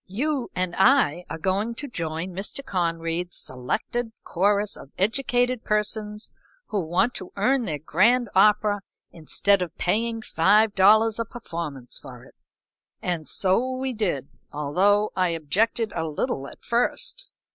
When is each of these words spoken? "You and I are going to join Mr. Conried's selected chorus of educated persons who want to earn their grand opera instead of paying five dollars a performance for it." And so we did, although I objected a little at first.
"You 0.07 0.49
and 0.55 0.73
I 0.79 1.25
are 1.29 1.37
going 1.37 1.75
to 1.75 1.87
join 1.87 2.31
Mr. 2.31 2.65
Conried's 2.65 3.37
selected 3.37 4.11
chorus 4.23 4.75
of 4.75 4.89
educated 4.97 5.63
persons 5.63 6.33
who 6.69 6.79
want 6.79 7.13
to 7.13 7.31
earn 7.35 7.65
their 7.65 7.77
grand 7.77 8.27
opera 8.33 8.81
instead 9.11 9.61
of 9.61 9.77
paying 9.77 10.23
five 10.23 10.73
dollars 10.73 11.19
a 11.19 11.23
performance 11.23 11.99
for 11.99 12.23
it." 12.23 12.33
And 13.03 13.27
so 13.27 13.73
we 13.75 13.93
did, 13.93 14.27
although 14.51 15.11
I 15.15 15.27
objected 15.29 15.93
a 15.95 16.07
little 16.07 16.47
at 16.47 16.63
first. 16.63 17.31